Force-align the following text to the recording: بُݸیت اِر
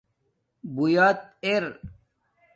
بُݸیت 0.75 1.19
اِر 1.49 1.63